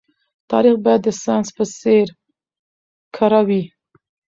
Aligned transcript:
تاريخ 0.51 0.75
بايد 0.83 1.01
د 1.03 1.07
ساينس 1.23 1.47
په 1.57 1.63
څېر 1.79 2.07
کره 3.15 3.41
وي. 3.47 3.63